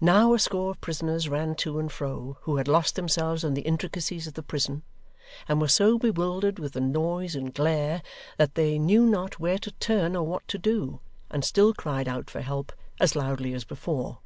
[0.00, 3.62] Now a score of prisoners ran to and fro, who had lost themselves in the
[3.66, 4.84] intricacies of the prison,
[5.48, 8.02] and were so bewildered with the noise and glare
[8.38, 11.00] that they knew not where to turn or what to do,
[11.32, 14.20] and still cried out for help, as loudly as before.